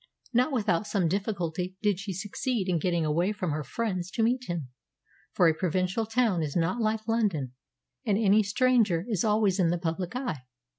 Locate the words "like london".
6.81-7.53